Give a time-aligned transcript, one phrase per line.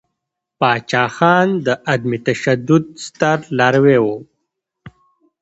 [0.59, 4.15] پاچاخان د عدم تشدد ستر لاروی ؤ.